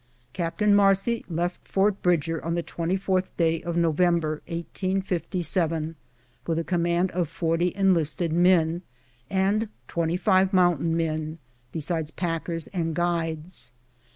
[0.33, 5.95] Captain Marcy left Fort Bridger on the 24th day of November, 1857,
[6.47, 8.81] with a command of forty enlisted men,
[9.29, 11.37] and twenty five mountain men,
[11.71, 13.73] besides packers and guides.